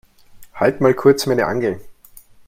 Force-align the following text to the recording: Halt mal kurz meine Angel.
Halt 0.55 0.81
mal 0.81 0.95
kurz 0.95 1.27
meine 1.27 1.45
Angel. 1.45 1.79